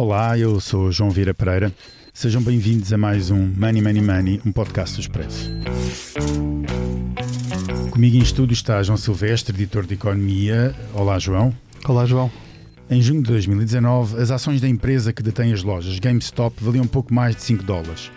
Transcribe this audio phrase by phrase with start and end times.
[0.00, 1.70] Olá, eu sou João Vieira Pereira.
[2.14, 5.50] Sejam bem-vindos a mais um Money Money Money, um podcast do Expresso.
[7.90, 10.74] Comigo em estúdio está João Silvestre, editor de Economia.
[10.94, 11.54] Olá, João.
[11.86, 12.30] Olá, João.
[12.88, 17.12] Em junho de 2019, as ações da empresa que detém as lojas GameStop valiam pouco
[17.12, 18.10] mais de 5 dólares.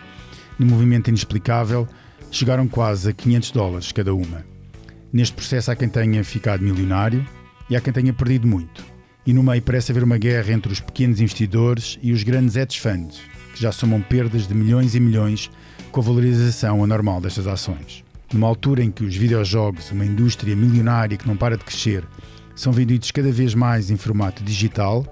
[0.58, 1.86] No movimento inexplicável,
[2.32, 4.46] chegaram quase a 500 dólares cada uma.
[5.12, 7.28] Neste processo há quem tenha ficado milionário
[7.70, 8.93] e há quem tenha perdido muito.
[9.26, 12.80] E no meio parece haver uma guerra entre os pequenos investidores e os grandes hedge
[12.80, 13.22] funds,
[13.54, 15.50] que já somam perdas de milhões e milhões
[15.92, 18.04] com a valorização anormal destas ações.
[18.34, 22.04] Numa altura em que os videojogos, uma indústria milionária que não para de crescer,
[22.56, 25.06] são vendidos cada vez mais em formato digital,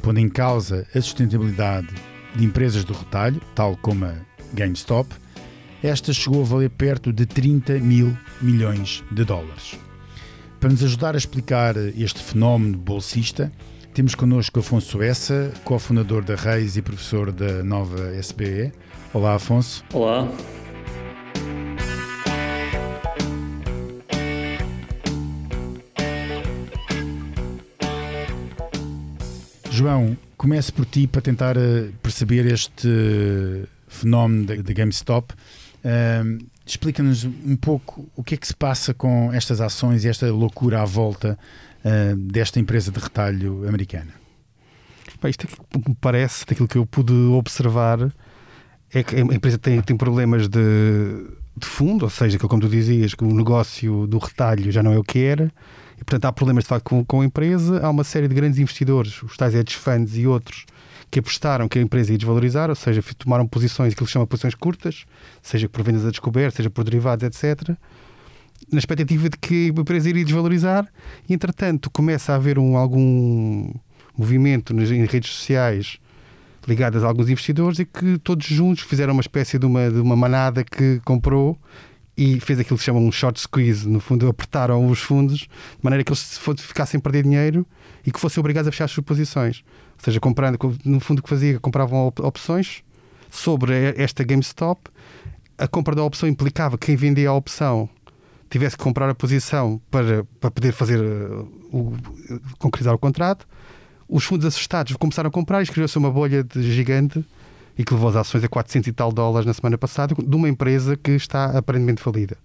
[0.00, 1.88] pondo em causa a sustentabilidade
[2.34, 4.14] de empresas do retalho, tal como a
[4.54, 5.14] GameStop,
[5.82, 9.76] esta chegou a valer perto de 30 mil milhões de dólares.
[10.62, 13.50] Para nos ajudar a explicar este fenómeno bolsista,
[13.92, 18.72] temos connosco Afonso Essa, cofundador da Reis e professor da nova SBE.
[19.12, 19.84] Olá, Afonso.
[19.92, 20.28] Olá.
[29.68, 35.32] João, comece por ti para tentar eh, perceber este fenómeno da GameStop.
[35.84, 40.30] Uh, Explica-nos um pouco o que é que se passa com estas ações e esta
[40.32, 41.38] loucura à volta
[41.84, 44.12] uh, desta empresa de retalho americana.
[45.20, 48.12] Bem, isto é me parece, daquilo que eu pude observar,
[48.92, 50.58] é que a empresa tem, tem problemas de,
[51.56, 54.92] de fundo, ou seja, que, como tu dizias, que o negócio do retalho já não
[54.92, 55.52] é o que era,
[56.02, 57.80] e portanto há problemas de facto com, com a empresa.
[57.80, 60.66] Há uma série de grandes investidores, os tais hedge funds e outros,
[61.08, 64.26] que apostaram que a empresa ia desvalorizar, ou seja, tomaram posições, aquilo que se chama
[64.26, 65.04] posições curtas,
[65.40, 67.76] seja por vendas a descoberto, seja por derivados, etc.,
[68.70, 70.86] na expectativa de que a empresa iria desvalorizar,
[71.28, 73.72] e entretanto começa a haver um, algum
[74.16, 75.98] movimento nas, em redes sociais
[76.66, 80.16] ligadas a alguns investidores e que todos juntos fizeram uma espécie de uma, de uma
[80.16, 81.58] manada que comprou
[82.16, 85.48] e fez aquilo que se chama um short squeeze, no fundo apertaram os fundos de
[85.82, 87.66] maneira que eles ficassem a perder dinheiro
[88.04, 89.64] e que fossem obrigados a fechar as suas posições.
[89.98, 92.82] Ou seja, comprando, no fundo o que fazia, compravam opções
[93.30, 94.90] sobre esta GameStop.
[95.56, 97.88] A compra da opção implicava que quem vendia a opção
[98.50, 101.96] tivesse que comprar a posição para, para poder fazer uh, o,
[102.58, 103.48] concretizar o contrato.
[104.06, 107.24] Os fundos assustados começaram a comprar e escreveu-se uma bolha de gigante
[107.76, 110.48] e que levou as ações a 400 e tal dólares na semana passada de uma
[110.48, 112.36] empresa que está aparentemente falida.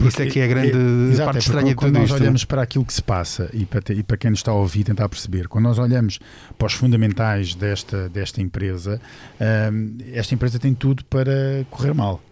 [0.00, 2.10] Isso é que é a grande é, exato, parte é estranha de tudo Quando nós
[2.12, 4.84] olhamos para aquilo que se passa e para, e para quem nos está a ouvir
[4.84, 6.20] tentar perceber, quando nós olhamos
[6.56, 9.00] para os fundamentais desta, desta empresa,
[9.72, 12.22] hum, esta empresa tem tudo para correr mal.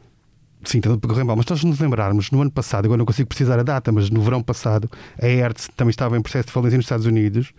[0.65, 1.37] Sim, para correr mal.
[1.37, 4.21] Mas nós nos lembrarmos, no ano passado, agora não consigo precisar a data, mas no
[4.21, 4.91] verão passado,
[5.21, 7.53] a Hertz também estava em processo de falência nos Estados Unidos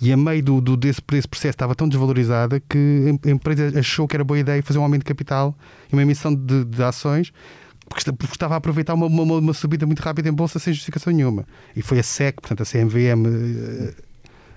[0.00, 4.08] e a meio do, do desse, desse, processo estava tão desvalorizada que a empresa achou
[4.08, 5.54] que era boa ideia fazer um aumento de capital
[5.90, 7.32] e uma emissão de, de ações
[7.86, 11.44] porque estava a aproveitar uma, uma, uma, subida muito rápida em bolsa sem justificação nenhuma.
[11.76, 13.94] E foi a SEC, portanto, a CMVM uh,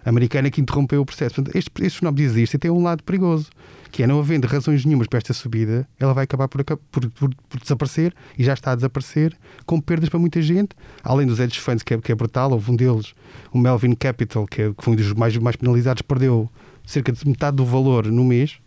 [0.05, 1.35] americana, que interrompeu o processo.
[1.35, 3.49] Portanto, este, este fenómeno existe e tem um lado perigoso,
[3.91, 7.35] que é não havendo razões nenhumas para esta subida, ela vai acabar por, por, por,
[7.49, 10.69] por desaparecer e já está a desaparecer, com perdas para muita gente,
[11.03, 12.51] além dos hedge funds, que é, que é brutal.
[12.51, 13.13] Houve um deles,
[13.51, 16.49] o Melvin Capital, que, é, que foi um dos mais, mais penalizados, perdeu
[16.85, 18.57] cerca de metade do valor no mês,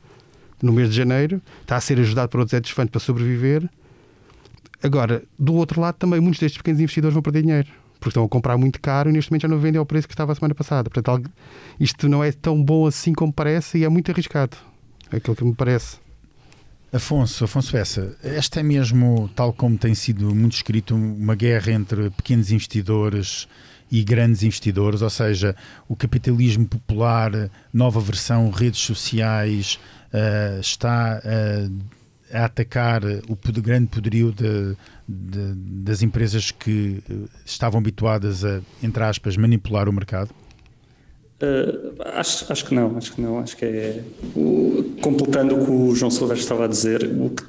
[0.63, 3.69] no mês de janeiro, está a ser ajudado por outros hedge funds para sobreviver
[4.83, 7.69] Agora, do outro lado, também muitos destes pequenos investidores vão perder dinheiro.
[7.95, 10.15] Porque estão a comprar muito caro e neste momento já não vendem ao preço que
[10.15, 10.89] estava a semana passada.
[10.89, 11.31] Portanto,
[11.79, 14.57] isto não é tão bom assim como parece e é muito arriscado.
[15.13, 15.99] É aquilo que me parece.
[16.93, 22.11] Afonso, Afonso Essa, esta é mesmo, tal como tem sido muito escrito, uma guerra entre
[22.11, 23.47] pequenos investidores
[23.91, 25.55] e grandes investidores, ou seja,
[25.89, 27.33] o capitalismo popular,
[27.73, 29.79] nova versão, redes sociais,
[30.13, 31.85] uh, está uh,
[32.33, 34.77] a atacar o grande poderio de,
[35.09, 40.31] de, das empresas que eh, estavam habituadas a, entre aspas, manipular o mercado?
[41.43, 43.39] Uh, acho, acho que não, acho que não.
[43.39, 44.05] Acho que é.
[44.37, 47.43] O, completando o que o João Silvestre estava a dizer, o que,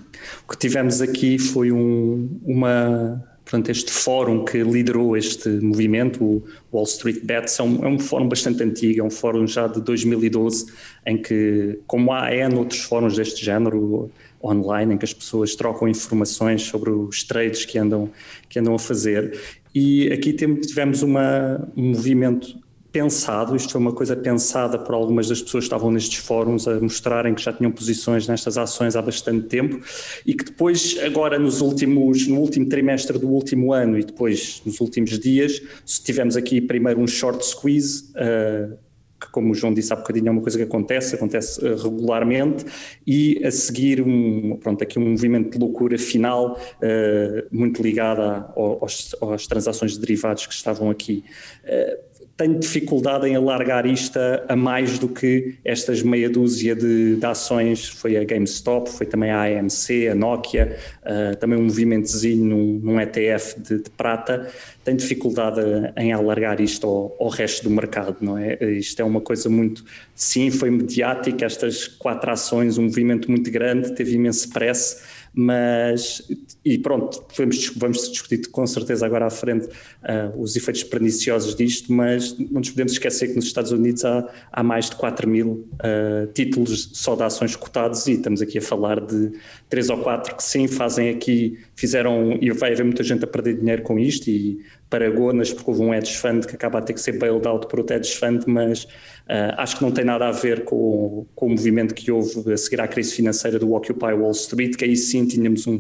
[0.46, 3.22] o que tivemos aqui foi um, uma.
[3.44, 8.00] Portanto, este fórum que liderou este movimento, o Wall Street Bets, é um, é um
[8.00, 10.68] fórum bastante antigo, é um fórum já de 2012,
[11.06, 14.10] em que, como há N outros fóruns deste género,
[14.42, 18.10] online em que as pessoas trocam informações sobre os trades que andam,
[18.48, 19.38] que andam a fazer.
[19.76, 22.58] E aqui tivemos uma, um movimento
[22.92, 26.80] pensado, isto foi uma coisa pensada por algumas das pessoas que estavam nestes fóruns a
[26.80, 29.80] mostrarem que já tinham posições nestas ações há bastante tempo
[30.26, 34.82] e que depois, agora nos últimos, no último trimestre do último ano e depois nos
[34.82, 35.62] últimos dias,
[36.04, 38.78] tivemos aqui primeiro um short squeeze, uh,
[39.22, 42.66] que, como o João disse há bocadinho, é uma coisa que acontece, acontece uh, regularmente,
[43.06, 48.22] e a seguir um, pronto, aqui um movimento de loucura final uh, muito ligado
[49.34, 51.24] às transações de derivados que estavam aqui.
[51.64, 52.11] Uh,
[52.42, 54.18] tenho dificuldade em alargar isto
[54.48, 57.88] a, mais do que estas meia dúzia de, de, ações.
[57.88, 63.00] Foi a GameStop, foi também a AMC, a Nokia, uh, também um movimentozinho num, num
[63.00, 64.52] ETF de, de, prata.
[64.84, 65.62] Tenho dificuldade
[65.96, 68.58] em alargar isto ao, ao, resto do mercado, não é?
[68.72, 69.86] Isto é uma coisa muito.
[70.16, 76.22] Sim, foi mediática, estas quatro ações, um movimento muito grande, teve imenso press mas
[76.64, 81.92] e pronto, vamos, vamos discutir com certeza agora à frente uh, os efeitos perniciosos disto,
[81.92, 85.68] mas não nos podemos esquecer que nos Estados Unidos há, há mais de 4 mil
[85.76, 89.32] uh, títulos só de ações cotados e estamos aqui a falar de
[89.70, 93.58] 3 ou 4 que sim fazem aqui, fizeram, e vai haver muita gente a perder
[93.58, 94.62] dinheiro com isto e
[94.92, 97.80] paragonas porque houve um hedge fund que acaba a ter que ser bailed out por
[97.80, 98.88] outro hedge fund, mas
[99.32, 102.58] Uh, acho que não tem nada a ver com, com, o movimento que houve a
[102.58, 105.80] seguir à crise financeira do Occupy Wall Street, que aí sim tínhamos um,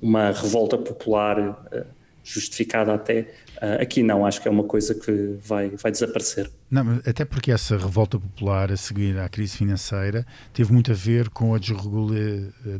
[0.00, 1.84] uma revolta popular uh,
[2.24, 3.28] justificada até.
[3.60, 6.50] Uh, aqui não, acho que é uma coisa que vai, vai desaparecer.
[6.70, 11.28] Não, até porque essa revolta popular a seguir à crise financeira teve muito a ver
[11.28, 12.16] com a, desregula,
[12.74, 12.78] a,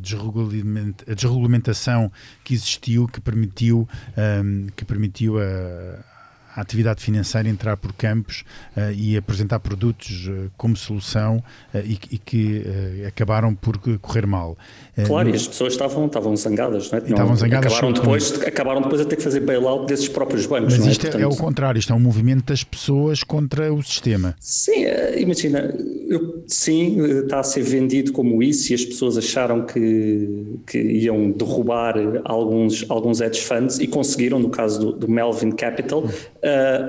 [1.13, 2.11] desregulamentação
[2.43, 3.87] que existiu, que permitiu,
[4.17, 6.12] um, que permitiu a
[6.55, 8.43] a atividade financeira entrar por campos
[8.77, 11.37] uh, e apresentar produtos uh, como solução
[11.73, 12.63] uh, e, e, que
[13.07, 14.57] acabaram por correr mal.
[15.05, 15.33] Claro, no...
[15.33, 17.01] e as pessoas estavam, estavam zangadas, não é?
[17.03, 17.73] Estavam zangadas.
[17.73, 20.77] Acabaram depois, acabaram depois a ter que fazer bailout desses próprios bancos.
[20.77, 20.91] Mas é?
[20.91, 21.31] isto é, Portanto...
[21.31, 24.35] é, o contrário, isto é um movimento das pessoas contra o sistema.
[24.39, 24.85] Sim,
[25.17, 25.73] imagina,
[26.13, 31.31] eu, sim, está a ser vendido como isso e as pessoas acharam que, que iam
[31.31, 36.03] derrubar alguns, alguns hedge funds e conseguiram, no caso do, do Melvin Capital.
[36.03, 36.09] Uh,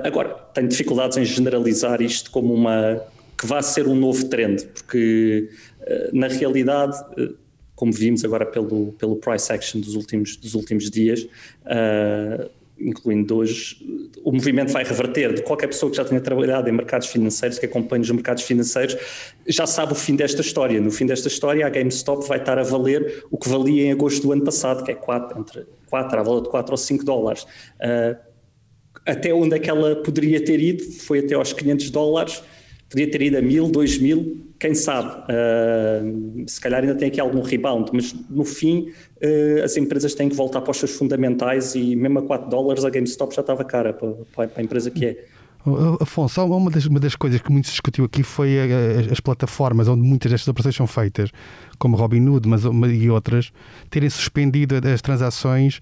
[0.03, 3.01] agora, tenho dificuldades em generalizar isto como uma
[3.37, 5.49] que vá ser um novo trend, porque
[5.81, 7.35] uh, na realidade, uh,
[7.75, 11.27] como vimos agora pelo, pelo price action dos últimos, dos últimos dias,
[12.79, 13.77] incluindo hoje,
[14.23, 15.33] o movimento vai reverter.
[15.33, 18.97] De qualquer pessoa que já tenha trabalhado em mercados financeiros, que acompanhe os mercados financeiros,
[19.47, 20.79] já sabe o fim desta história.
[20.81, 24.21] No fim desta história, a GameStop vai estar a valer o que valia em agosto
[24.23, 27.43] do ano passado, que é 4, entre 4, à volta de 4 ou 5 dólares.
[27.43, 28.15] Uh,
[29.05, 32.43] até onde é que ela poderia ter ido, foi até aos 500 dólares,
[32.89, 37.41] podia ter ido a 1000, 2000, quem sabe, uh, se calhar ainda tem aqui algum
[37.41, 38.89] rebound, mas no fim
[39.21, 42.85] uh, as empresas têm que voltar para os seus fundamentais e mesmo a 4 dólares
[42.85, 45.25] a GameStop já estava cara para, para a empresa que é.
[45.99, 49.87] Afonso, uma das, uma das coisas que muito se discutiu aqui foi a, as plataformas
[49.87, 51.31] onde muitas destas operações são feitas,
[51.79, 53.51] como Robinhood mas, e outras,
[53.89, 55.81] terem suspendido as transações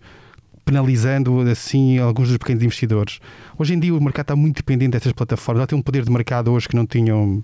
[0.64, 3.20] penalizando assim alguns dos pequenos investidores.
[3.58, 6.12] Hoje em dia o mercado está muito dependente destas plataformas, já tem um poder de
[6.12, 7.44] mercado hoje que não tinham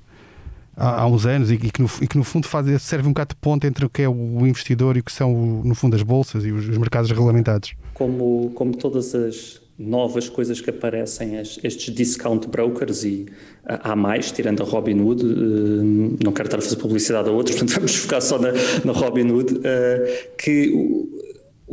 [0.76, 3.12] há, há uns anos e, e, que no, e, que no, fundo faz, serve um
[3.12, 5.96] bocado de ponto entre o que é o investidor e o que são no fundo
[5.96, 7.74] as bolsas e os, os mercados regulamentados.
[7.94, 13.28] Como, como todas as novas coisas que aparecem, estes discount brokers e
[13.66, 17.76] há mais, tirando a Robinhood, eh, não quero estar a fazer publicidade a outros, portanto
[17.76, 18.52] vamos focar só na,
[18.84, 20.74] na Robinhood, eh, que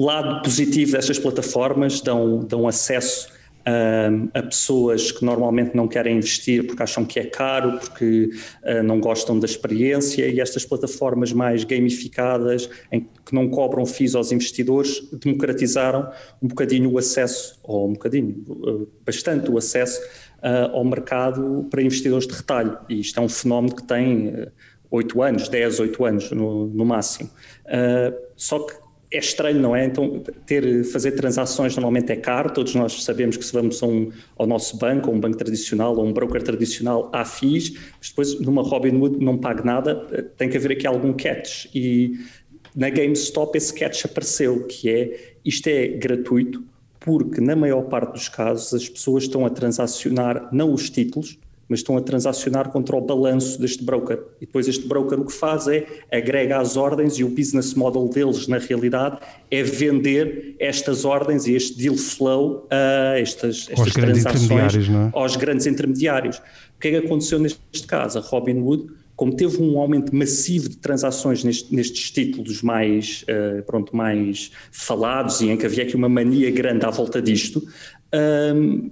[0.04, 3.28] lado positivo destas plataformas dão, dão acesso
[3.66, 8.31] uh, a pessoas que normalmente não querem investir porque acham que é caro, porque
[8.62, 14.14] uh, não gostam da experiência e estas plataformas mais gamificadas, em que não cobram FIIs
[14.14, 20.00] aos investidores, democratizaram um bocadinho o acesso, ou um bocadinho, uh, bastante o acesso
[20.73, 22.78] ao mercado para investidores de retalho.
[22.88, 24.47] E isto é um fenómeno que tem
[24.88, 27.30] 8 anos, 10, 8 anos no, no máximo.
[28.37, 28.75] só que
[29.16, 29.85] é estranho, não é?
[29.85, 34.46] Então, ter, fazer transações normalmente é caro, todos nós sabemos que se vamos um, ao
[34.46, 38.62] nosso banco, a um banco tradicional, ou um broker tradicional, há FIIs, mas depois numa
[38.62, 39.94] Robinhood não paga nada,
[40.37, 41.66] tem que haver aqui algum catch.
[41.75, 42.18] E
[42.75, 46.62] na GameStop esse catch apareceu, que é, isto é gratuito,
[47.00, 51.80] porque na maior parte dos casos as pessoas estão a transacionar não os títulos, mas
[51.80, 54.18] estão a transacionar contra o balanço deste broker.
[54.40, 58.08] E depois este broker o que faz é agrega as ordens e o business model
[58.08, 59.18] deles, na realidade,
[59.50, 65.11] é vender estas ordens e este deal flow a estas, estas transações é?
[65.12, 66.38] aos grandes intermediários.
[66.38, 68.18] O que é que aconteceu neste caso?
[68.18, 73.96] A Robinhood, como teve um aumento massivo de transações neste, nestes títulos mais, uh, pronto,
[73.96, 77.66] mais falados e em que havia aqui uma mania grande à volta disto,
[78.54, 78.90] um,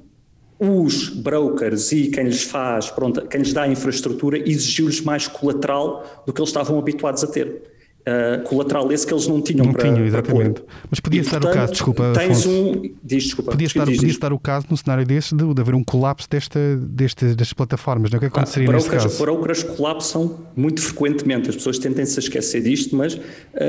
[0.71, 6.25] os brokers e quem lhes faz, pronto, quem lhes dá a infraestrutura exigiu-lhes mais colateral
[6.27, 7.63] do que eles estavam habituados a ter.
[8.07, 10.61] Uh, colateral esse que eles não tinham não para, tinham, exatamente.
[10.61, 14.19] Para Mas podia-se dar o caso, desculpa, tens um, diz, desculpa, podia-se dar, diz, podia
[14.19, 18.11] dar o caso num cenário deste de, de haver um colapso desta, deste, destas plataformas,
[18.11, 18.19] não é?
[18.19, 19.25] O que aconteceria ah, neste brokers, caso?
[19.25, 23.21] Brokers colapsam muito frequentemente, as pessoas tentem-se esquecer disto, mas uh,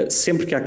[0.09, 0.61] sempre, que há,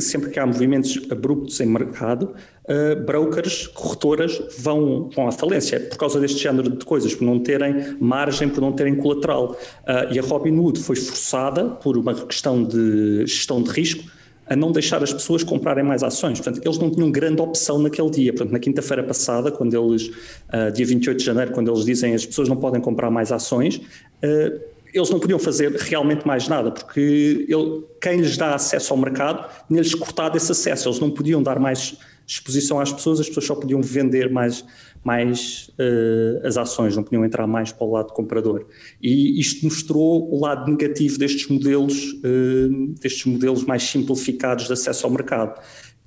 [0.00, 2.34] sempre que há movimentos abruptos em mercado,
[2.64, 7.38] uh, brokers, corretoras vão, vão à falência por causa deste género de coisas, por não
[7.38, 9.52] terem margem, por não terem colateral.
[9.82, 14.04] Uh, e a Robinhood foi forçada por uma questão de gestão de risco
[14.50, 16.40] a não deixar as pessoas comprarem mais ações.
[16.40, 18.32] Portanto, eles não tinham grande opção naquele dia.
[18.32, 22.26] Portanto, na quinta-feira passada, quando eles, uh, dia 28 de janeiro, quando eles dizem as
[22.26, 24.60] pessoas não podem comprar mais ações, uh,
[24.92, 29.48] eles não podiam fazer realmente mais nada, porque ele, quem lhes dá acesso ao mercado
[29.68, 30.88] tinha-lhes cortado esse acesso.
[30.88, 34.64] Eles não podiam dar mais exposição às pessoas, as pessoas só podiam vender mais,
[35.02, 38.66] mais uh, as ações, não podiam entrar mais para o lado comprador.
[39.00, 45.06] E isto mostrou o lado negativo destes modelos, uh, destes modelos mais simplificados de acesso
[45.06, 45.60] ao mercado.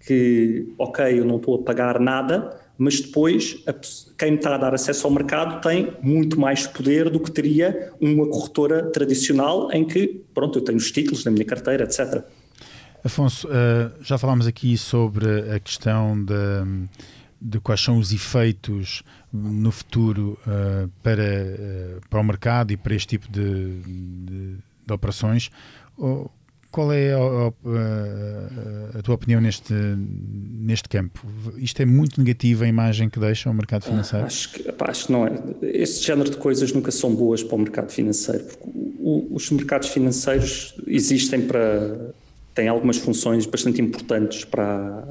[0.05, 3.73] Que, ok, eu não estou a pagar nada, mas depois a,
[4.17, 7.91] quem me está a dar acesso ao mercado tem muito mais poder do que teria
[7.99, 12.23] uma corretora tradicional em que, pronto, eu tenho os títulos na minha carteira, etc.
[13.03, 16.87] Afonso, uh, já falámos aqui sobre a questão de,
[17.43, 22.95] de quais são os efeitos no futuro uh, para, uh, para o mercado e para
[22.95, 25.51] este tipo de, de, de operações.
[26.71, 31.23] Qual é a, a, a, tua opinião neste, neste campo?
[31.57, 34.23] Isto é muito negativo a imagem que deixa o mercado financeiro?
[34.23, 35.33] Ah, acho, que, pá, acho que não é.
[35.61, 38.45] Este género de coisas nunca são boas para o mercado financeiro.
[38.99, 42.13] O, os mercados financeiros existem para
[42.55, 45.03] tem algumas funções bastante importantes para,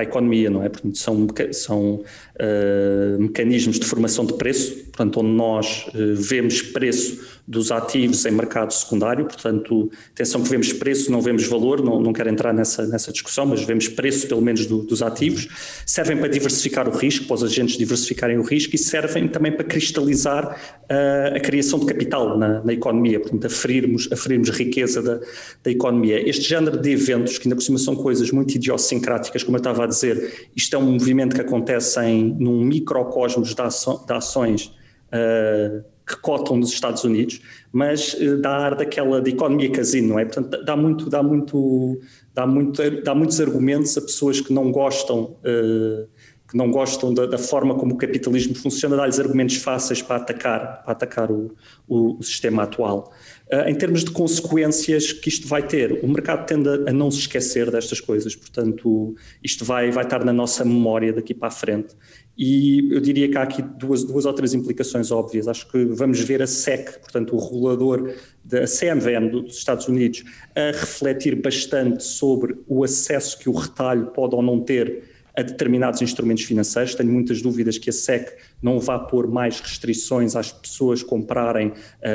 [0.00, 0.68] para a economia, não é?
[0.68, 7.40] Portanto, são, são uh, mecanismos de formação de preço, portanto, onde nós uh, vemos preço
[7.48, 12.12] dos ativos em mercado secundário, portanto, atenção que vemos preço, não vemos valor, não, não
[12.12, 15.48] quero entrar nessa, nessa discussão, mas vemos preço pelo menos do, dos ativos,
[15.86, 19.64] servem para diversificar o risco, para os agentes diversificarem o risco e servem também para
[19.64, 20.54] cristalizar
[20.84, 25.18] uh, a criação de capital na, na, economia, portanto, aferirmos, aferirmos riqueza da,
[25.64, 26.28] da economia.
[26.28, 29.84] Este género de eventos, que ainda por cima são coisas muito idiosincráticas, como eu estava
[29.84, 34.78] a dizer, isto é um movimento que acontece em, num microcosmos de, aço, de ações
[35.12, 37.40] uh, que cotam nos Estados Unidos,
[37.72, 40.24] mas uh, dá ar daquela de economia casino, não é?
[40.24, 42.00] Portanto, dá muito, dá muito,
[42.34, 46.08] dá muito, dá muitos argumentos a pessoas que não gostam, uh,
[46.48, 50.82] que não gostam da, da, forma como o capitalismo funciona, dá-lhes argumentos fáceis para atacar,
[50.82, 51.54] para atacar o,
[51.86, 53.12] o, o sistema atual.
[53.52, 57.10] Uh, em termos de consequências que isto vai ter, o mercado tende a, a, não
[57.10, 61.50] se esquecer destas coisas, portanto, isto vai, vai estar na nossa memória daqui para a
[61.50, 61.96] frente.
[62.38, 65.48] E eu diria que há aqui duas, duas ou três implicações óbvias.
[65.48, 68.14] Acho que vamos ver a SEC, portanto, o regulador
[68.44, 74.34] da CMVM dos Estados Unidos, a refletir bastante sobre o acesso que o retalho pode
[74.34, 75.02] ou não ter
[75.36, 76.94] a determinados instrumentos financeiros.
[76.94, 81.72] Tenho muitas dúvidas que a SEC não vá pôr mais restrições às pessoas comprarem uh,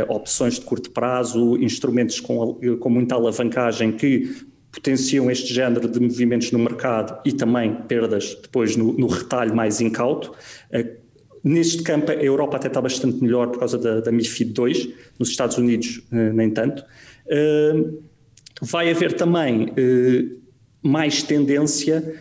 [0.10, 6.52] opções de curto prazo, instrumentos com, com muita alavancagem que potenciam este género de movimentos
[6.52, 10.32] no mercado e também perdas depois no, no retalho mais incauto.
[10.72, 11.06] Uh,
[11.44, 15.30] neste campo, a Europa até está bastante melhor por causa da, da MIFID II, nos
[15.30, 16.84] Estados Unidos, uh, nem tanto.
[18.62, 19.74] Vai haver também
[20.86, 22.16] mais tendência,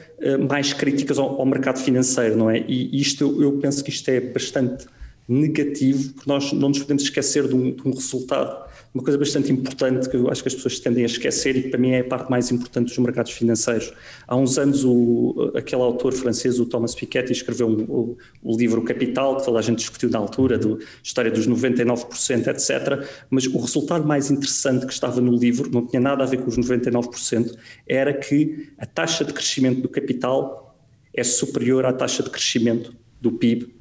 [0.48, 2.64] mais críticas ao, ao, mercado financeiro, não é?
[2.66, 4.86] E isto, eu, eu penso que isto é bastante
[5.28, 8.64] negativo, porque nós não nos podemos esquecer de um, de um resultado
[8.94, 11.68] uma coisa bastante importante que eu acho que as pessoas tendem a esquecer e que
[11.68, 13.92] para mim é a parte mais importante dos mercados financeiros.
[14.24, 18.80] Há uns anos o, aquele autor francês, o Thomas Piketty, escreveu um, o, o, livro
[18.82, 23.04] Capital, que toda a gente discutiu na altura, do história dos 99%, etc.
[23.28, 26.48] Mas o resultado mais interessante que estava no livro, não tinha nada a ver com
[26.48, 27.52] os 99%,
[27.88, 30.78] era que a taxa de crescimento do capital
[31.12, 33.74] é superior à taxa de crescimento do PIB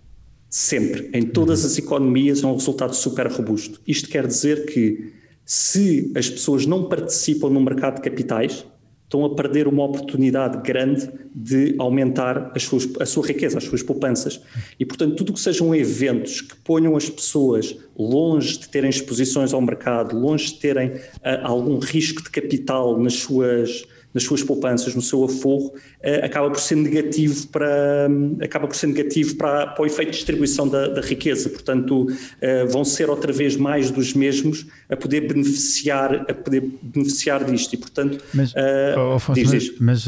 [0.56, 1.10] Sempre.
[1.16, 3.82] Em todas as economias é um resultado super robusto.
[3.88, 5.12] Isto quer dizer que
[5.44, 8.64] se as pessoas não participam no mercado de capitais,
[9.04, 14.40] estão a perder uma oportunidade grande de aumentar suas, a sua riqueza, as suas poupanças.
[14.80, 19.56] E, portanto, tudo o que sejam eventos que ponham as pessoas longe de terem exposições
[19.56, 21.00] ao mercado, longe de terem uh,
[21.42, 26.60] algum risco de capital nas suas nas suas poupanças, no seu aforro, uh, acaba por
[26.60, 28.08] ser negativo para
[28.42, 31.50] acaba por ser negativo para, para o efeito de distribuição da, da riqueza.
[31.50, 37.44] Portanto, uh, vão ser outra vez mais dos mesmos a poder beneficiar a poder beneficiar
[37.44, 37.74] disto.
[37.74, 39.80] E portanto, mas, uh, Afonso, diz, diz.
[39.80, 40.08] mas,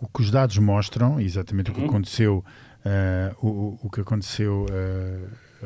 [0.00, 1.86] o que os dados mostram, exatamente o que uhum.
[1.86, 2.44] aconteceu,
[3.42, 4.66] o, o, que aconteceu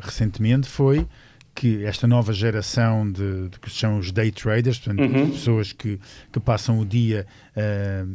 [0.01, 1.07] recentemente foi
[1.55, 5.31] que esta nova geração de, de, que se chamam os day traders, portanto, uhum.
[5.31, 6.01] pessoas que,
[6.33, 7.27] que passam o dia
[7.57, 8.07] uh,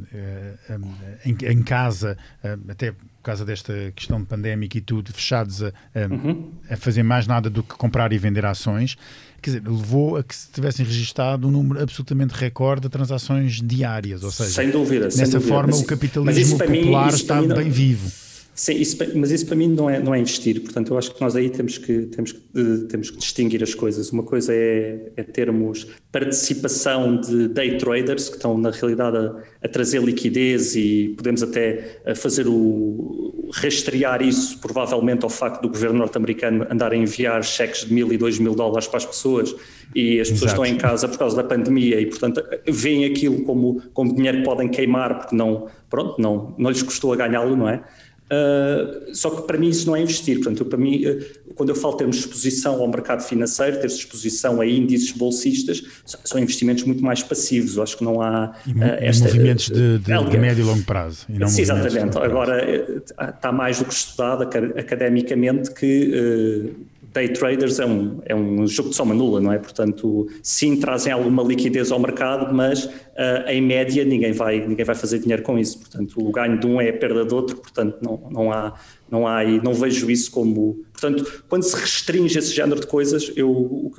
[0.74, 5.63] uh, em, em, casa, uh, até por causa desta questão de pandémica e tudo, fechados
[5.63, 5.72] a,
[6.10, 6.51] uhum.
[6.70, 8.98] a, fazer mais nada do que comprar e vender ações,
[9.42, 14.24] quer dizer, levou a que se tivessem registado um número absolutamente recorde de transações diárias,
[14.24, 18.25] ou seja, sem dúvida, nessa sem forma o capitalismo popular mim, está bem vivo.
[18.56, 20.62] Sim, isso, mas isso para mim não é, não é investir.
[20.62, 23.76] Portanto, eu acho que nós aí temos que, temos que, uh, temos que distinguir as
[23.76, 24.10] coisas.
[24.14, 29.68] Uma coisa é, é, termos participação de day traders que estão, na realidade, a, a
[29.68, 33.52] trazer liquidez e podemos até eh, fazer o.
[33.54, 38.18] rastrear isso, provavelmente, ao facto do governo norte-americano andar a enviar cheques de mil e
[38.18, 39.54] dois mil dólares para as pessoas
[39.94, 40.64] e as pessoas Exato.
[40.64, 44.44] estão em casa por causa da pandemia e, portanto, veem aquilo como, como dinheiro que
[44.46, 47.84] podem queimar porque não, pronto, não, não lhes custou a ganhá-lo, não é?
[48.25, 50.38] Uh, só que para mim isso não é investir.
[50.38, 54.65] Portanto, para mim, uh, quando eu falo termos exposição ao mercado financeiro, ter exposição a
[54.65, 55.84] índices bolsistas,
[56.24, 57.77] são investimentos muito mais passivos.
[57.77, 58.55] Eu acho que não há.
[58.67, 61.25] Uh, esta, movimentos de, de, de, médio e longo prazo.
[61.29, 62.17] E sim, exatamente.
[62.17, 66.74] Agora, está mais do que estudado academicamente que
[67.15, 69.57] day traders é um, é um jogo de soma nula, não é?
[69.57, 74.95] Portanto, sim, trazem alguma liquidez ao mercado, mas uh, em média ninguém vai, ninguém vai
[74.95, 75.79] fazer dinheiro com isso.
[75.79, 78.74] Portanto, o ganho de um é a perda do outro, portanto, não, não há.
[79.07, 80.84] Não, há, não vejo isso como.
[80.91, 83.91] Portanto, quando se restringe esse género de coisas, eu,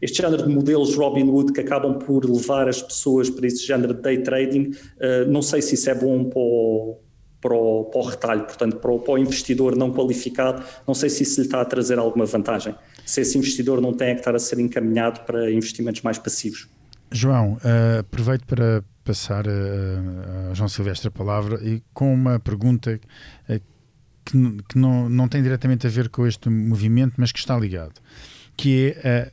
[0.00, 4.02] este género de modelos Robinhood que acabam por levar as pessoas para esse género de
[4.02, 6.98] day trading, uh, não sei se isso é bom para o,
[7.42, 11.10] para o, para o retalho, portanto, para o, para o, investidor não qualificado, não sei
[11.10, 12.74] se isso lhe está a trazer alguma vantagem.
[13.04, 16.68] Se esse investidor não tem é que estar a ser encaminhado para investimentos mais passivos.
[17.10, 22.98] João, uh, aproveito para passar uh, a João Silvestre a palavra e com uma pergunta
[23.48, 23.60] uh,
[24.24, 27.94] que, que não, não tem diretamente a ver com este movimento, mas que está ligado,
[28.56, 29.32] que é,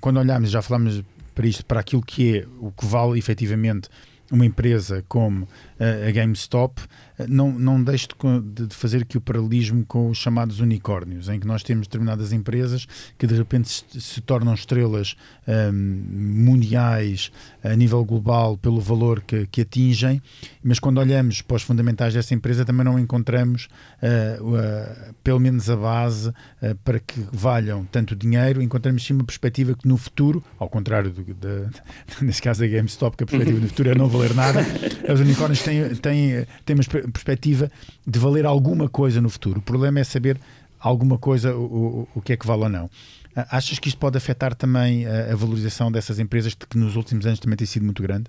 [0.00, 1.02] quando olhamos, já falámos
[1.34, 3.90] para isto, para aquilo que é o que vale efetivamente
[4.30, 5.46] uma empresa como
[5.78, 6.80] a GameStop,
[7.28, 11.46] não, não deixe de, de, fazer aqui o paralelismo com os chamados unicórnios, em que
[11.46, 12.86] nós temos determinadas empresas
[13.18, 17.30] que de repente se, se tornam estrelas um, mundiais
[17.62, 20.22] a nível global pelo valor que, que, atingem,
[20.62, 23.68] mas quando olhamos para os fundamentais dessa empresa também não encontramos
[24.02, 29.24] uh, uh, pelo menos a base uh, para que valham tanto dinheiro, encontramos sim uma
[29.24, 31.66] perspectiva que no futuro, ao contrário do, de,
[32.20, 34.60] nesse caso da GameStop, que a perspectiva no futuro é não valer nada,
[35.12, 36.82] os unicórnios têm, têm, têm uma
[37.12, 37.70] perspectiva
[38.06, 39.60] de valer alguma coisa no futuro.
[39.60, 40.38] O problema é saber
[40.80, 42.90] alguma coisa, o, o, o que é que vale ou não.
[43.34, 47.26] Ah, achas que isto pode afetar também a, a valorização dessas empresas que nos últimos
[47.26, 48.24] anos também tem sido muito grande?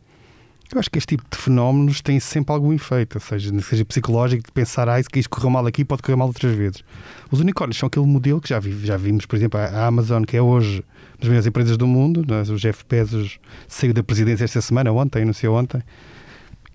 [0.71, 4.43] Eu acho que este tipo de fenómenos tem sempre algum efeito, ou seja, seja psicológico,
[4.43, 6.83] de pensar, ah, que isto correu mal aqui, pode correr mal outras vezes.
[7.29, 10.37] Os unicórnios são aquele modelo que já, vi, já vimos, por exemplo, a Amazon, que
[10.37, 10.83] é hoje
[11.19, 12.51] das melhores empresas do mundo, é?
[12.51, 15.81] o Jeff Bezos saiu da presidência esta semana, ontem, anunciou ontem,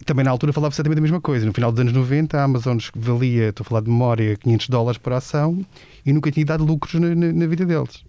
[0.04, 1.44] também na altura falava exatamente a mesma coisa.
[1.44, 4.98] No final dos anos 90, a Amazon valia, estou a falar de memória, 500 dólares
[4.98, 5.64] por ação
[6.04, 8.04] e nunca tinha dado lucros na, na, na vida deles.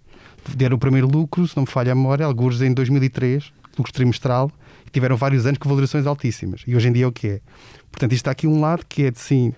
[0.56, 4.50] Deram o primeiro lucro, se não me falha a memória, alguns em 2003, lucro trimestral,
[4.86, 6.62] e tiveram vários anos com valorizações altíssimas.
[6.66, 7.40] E hoje em dia é o que é.
[7.90, 9.52] Portanto, isto está aqui um lado que é de sim,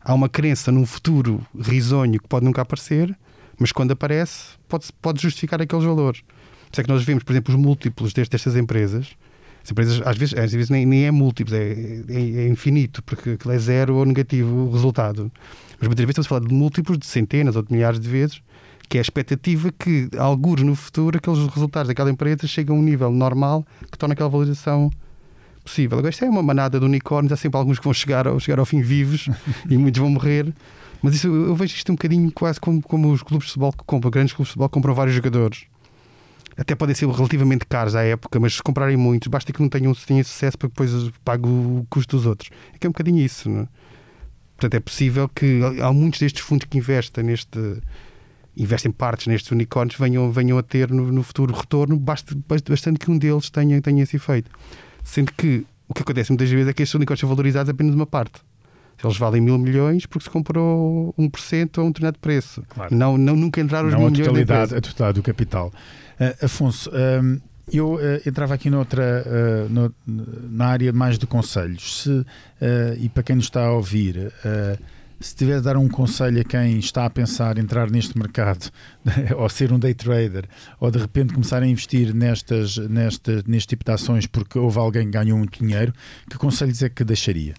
[0.00, 3.16] há uma crença num futuro risonho que pode nunca aparecer,
[3.58, 6.22] mas quando aparece, pode, pode justificar aqueles valores.
[6.22, 9.16] Por isso é que nós vemos, por exemplo, os múltiplos destas empresas
[9.62, 11.72] as empresas, às vezes, às vezes nem, nem é múltiplos, é,
[12.08, 15.30] é, é, infinito, porque aquilo é zero ou negativo o resultado.
[15.78, 18.40] Mas muitas vezes estamos a falar de múltiplos de centenas ou de milhares de vezes,
[18.88, 22.82] que é a expectativa que, alguns no futuro, aqueles resultados daquela empresa cheguem a um
[22.82, 24.90] nível normal que torna aquela valorização
[25.62, 25.98] possível.
[25.98, 28.58] Agora, isto é uma manada de unicórnios, há sempre alguns que vão chegar ao, chegar
[28.58, 29.28] ao fim vivos
[29.68, 30.52] e muitos vão morrer.
[31.02, 33.84] Mas isso, eu vejo isto um bocadinho quase como, como os clubes de futebol que
[33.84, 35.66] compram, grandes clubes de futebol compram vários jogadores
[36.58, 39.94] até podem ser relativamente caros à época, mas se comprarem muitos, basta que não tenham,
[39.94, 40.90] tenham sucesso para depois
[41.24, 42.50] pague o custo dos outros.
[42.74, 43.48] É que é um bocadinho isso.
[43.48, 43.68] Não é?
[44.56, 47.80] Portanto, é possível que há muitos destes fundos que investem neste
[48.56, 52.36] investem partes nestes unicórnios venham, venham a ter no, no futuro retorno, basta,
[52.68, 54.50] bastante que um deles tenha, tenha esse efeito.
[55.04, 58.06] Sendo que o que acontece muitas vezes é que estes unicórnios são valorizados apenas uma
[58.06, 58.40] parte.
[59.02, 62.64] Eles valem mil milhões porque se comprou 1% a um determinado preço.
[62.68, 62.92] Claro.
[62.92, 64.26] Não, não nunca entraram os não mil a milhões.
[64.26, 65.72] Totalidade, a totalidade do capital.
[66.20, 67.40] Uh, Afonso, um,
[67.72, 69.94] eu uh, entrava aqui noutra, uh, no,
[70.50, 72.02] na área mais de conselhos.
[72.02, 72.26] Se,
[72.98, 74.32] e para quem nos está a ouvir,
[75.20, 78.70] se tiver a dar um conselho a quem está a pensar entrar neste mercado,
[79.36, 80.44] ou ser um day trader,
[80.80, 85.04] ou de repente começar a investir nestas, nestas, neste tipo de ações porque houve alguém
[85.04, 85.92] que ganhou muito dinheiro,
[86.28, 87.54] que conselhos é que deixaria?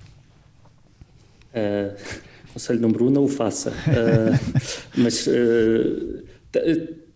[2.51, 3.71] conselho número um, não o faça.
[4.97, 5.27] mas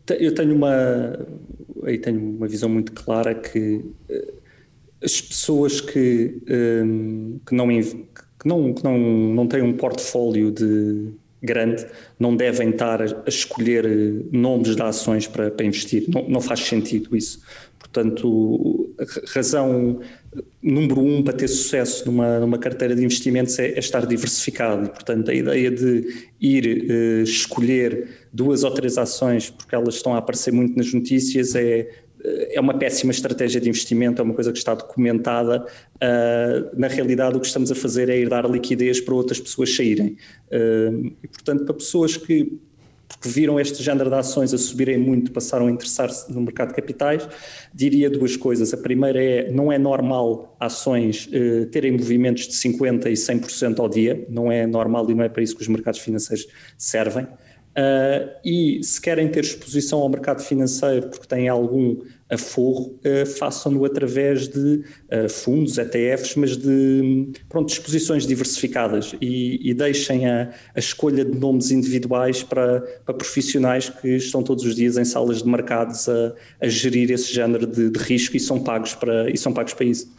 [0.10, 1.28] eu tenho uma,
[1.84, 3.82] aí tenho uma visão muito clara que
[5.04, 11.14] as pessoas que, um, que, não, que, não, que não, não têm um portfólio de
[11.42, 11.86] grande
[12.18, 13.86] não devem estar a, escolher
[14.32, 16.06] nomes de ações para, para investir.
[16.08, 17.42] Não, não faz sentido isso.
[17.78, 18.96] Portanto,
[19.34, 20.00] razão
[20.62, 24.90] número um para ter sucesso numa, numa carteira de investimentos é, é estar diversificado.
[24.90, 30.18] Portanto, a ideia de ir uh, escolher duas ou três ações porque elas estão a
[30.18, 31.88] aparecer muito nas notícias é
[32.26, 35.66] é uma péssima estratégia de investimento, é uma coisa que está documentada.
[35.96, 39.76] Uh, na realidade, o que estamos a fazer é ir dar liquidez para outras pessoas
[39.76, 40.18] saírem.
[40.50, 42.58] Uh, e, portanto, para pessoas que,
[43.22, 46.76] que viram este género de ações a subirem muito, passaram a interessar-se no mercado de
[46.76, 47.28] capitais,
[47.74, 48.74] diria duas coisas.
[48.74, 53.90] A primeira é, não é normal ações uh, terem movimentos de 50% e 100% ao
[53.90, 56.48] dia, não é normal e não é para isso que os mercados financeiros
[56.78, 57.28] servem.
[57.74, 61.98] Uh, e se querem ter exposição ao mercado financeiro porque têm algum
[62.30, 69.74] aforro, uh, façam-no através de uh, fundos, ETFs, mas de pronto, exposições diversificadas e, e
[69.74, 74.96] deixem a, a, escolha de nomes individuais para, para, profissionais que estão todos os dias
[74.96, 78.94] em salas de mercados a, a gerir esse género de, de, risco e são pagos
[78.94, 80.14] para, e são pagos para isso.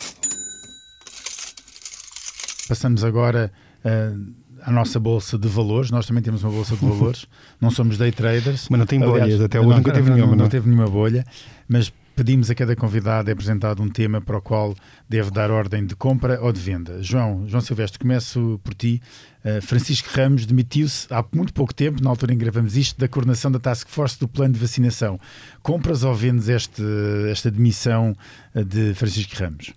[2.66, 3.52] Passamos agora.
[3.84, 7.26] Uh a nossa bolsa de valores, nós também temos uma bolsa de valores,
[7.60, 8.68] não somos day traders.
[8.70, 10.36] Mas não tem bolhas, Aliás, até hoje nunca teve não, nenhuma.
[10.36, 11.24] Não, não, teve nenhuma bolha,
[11.68, 14.74] mas pedimos a cada convidado é apresentado um tema para o qual
[15.08, 17.02] deve dar ordem de compra ou de venda.
[17.02, 19.02] João, João Silvestre, começo por ti.
[19.44, 23.08] Uh, Francisco Ramos demitiu-se há muito pouco tempo, na altura em que gravamos isto, da
[23.08, 25.18] coordenação da Task Force do plano de vacinação.
[25.62, 26.82] Compras ou vendes este,
[27.30, 28.16] esta demissão
[28.54, 29.72] eh, de Francisco Ramos?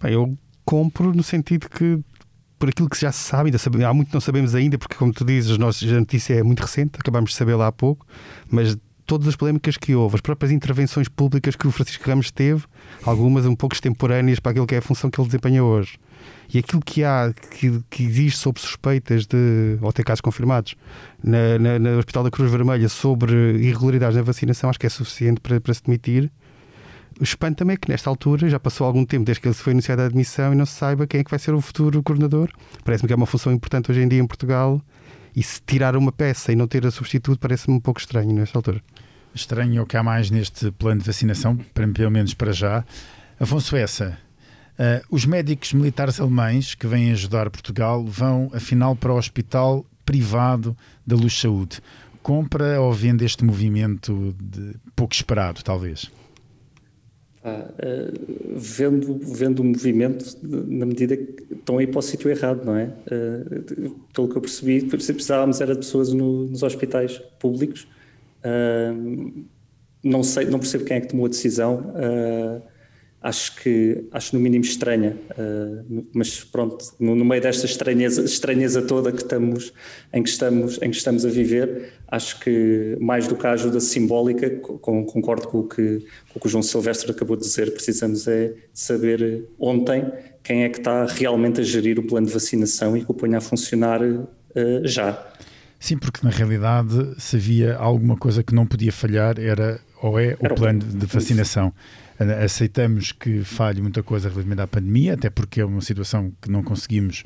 [0.00, 1.98] Bem, eu compro no sentido que
[2.60, 5.24] por aquilo que já se sabe, sabe, há muito não sabemos ainda, porque, como tu
[5.24, 8.06] dizes, a notícia é muito recente, acabamos de saber lá há pouco,
[8.50, 12.62] mas todas as polémicas que houve, as próprias intervenções públicas que o Francisco Ramos teve,
[13.02, 15.98] algumas um pouco extemporâneas para aquilo que é a função que ele desempenha hoje.
[16.52, 20.76] E aquilo que há, que, que existe sob suspeitas de, ou até casos confirmados,
[21.24, 25.40] na, na, no Hospital da Cruz Vermelha sobre irregularidades na vacinação, acho que é suficiente
[25.40, 26.30] para, para se demitir
[27.20, 29.74] o espanto também é que nesta altura já passou algum tempo desde que ele foi
[29.74, 32.50] anunciado a admissão e não se saiba quem é que vai ser o futuro coordenador.
[32.82, 34.80] Parece-me que é uma função importante hoje em dia em Portugal
[35.36, 38.58] e se tirar uma peça e não ter a substituto parece-me um pouco estranho nesta
[38.58, 38.82] altura.
[39.34, 42.82] Estranho é o que há mais neste plano de vacinação, pelo menos para já.
[43.38, 44.18] Afonso Essa,
[44.78, 50.74] uh, os médicos militares alemães que vêm ajudar Portugal vão afinal para o hospital privado
[51.06, 51.80] da Luz Saúde.
[52.22, 56.10] Compra ou vende este movimento de pouco esperado, talvez?
[57.42, 57.70] Ah,
[58.54, 62.92] vendo, vendo o movimento na medida que estão aí para o sítio errado, não é?
[63.10, 67.88] Uh, pelo que eu percebi, precisávamos era de pessoas no, nos hospitais públicos.
[68.44, 69.44] Uh,
[70.04, 71.94] não sei, não percebo quem é que tomou a decisão
[73.22, 78.80] acho que acho no mínimo estranha, uh, mas pronto, no, no, meio desta estranheza, estranheza
[78.80, 79.72] toda que estamos,
[80.12, 83.78] em, que estamos, em que estamos a viver, acho que mais do que a ajuda
[83.78, 85.98] simbólica, com, concordo com o, que,
[86.32, 90.10] com o que o João Silvestre acabou de dizer, precisamos é saber ontem
[90.42, 93.36] quem é que está realmente a gerir o plano de vacinação e que o ponha
[93.36, 94.28] a funcionar uh,
[94.84, 95.26] já.
[95.78, 100.36] Sim, porque na realidade se havia alguma coisa que não podia falhar era ou é
[100.40, 101.68] o plano de vacinação.
[101.68, 102.00] Isso
[102.42, 106.62] aceitamos que falhe muita coisa relativamente à pandemia, até porque é uma situação que não
[106.62, 107.24] conseguimos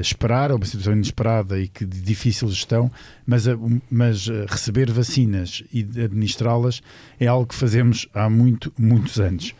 [0.00, 2.90] esperar, é uma situação inesperada e que de difícil gestão,
[3.26, 3.44] mas,
[3.90, 6.82] mas eh, receber vacinas e administrá-las
[7.20, 9.54] é algo que fazemos há muito, muitos anos.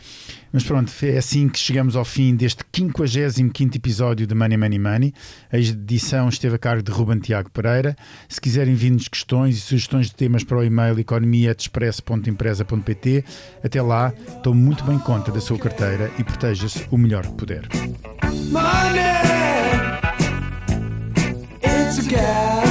[0.52, 5.14] Mas pronto, é assim que chegamos ao fim deste 55 episódio de Money Money Money.
[5.50, 7.96] A edição esteve a cargo de Ruben Tiago Pereira.
[8.28, 13.24] Se quiserem vir-nos questões e sugestões de temas para o e-mail economia.express.empresa.pt,
[13.64, 14.10] até lá,
[14.42, 17.66] tome muito bem conta da sua carteira e proteja-se o melhor que puder.
[18.50, 19.41] Money,
[22.14, 22.61] it's a